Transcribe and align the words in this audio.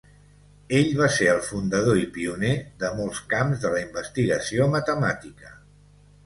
Ell 0.77 0.87
va 1.01 1.09
ser 1.17 1.27
el 1.33 1.41
fundador 1.47 1.99
i 2.03 2.07
pioner 2.15 2.49
de 2.85 2.89
molts 3.01 3.21
camps 3.35 3.61
de 3.67 3.73
la 3.75 3.83
investigació 3.85 4.69
matemàtica. 4.79 5.55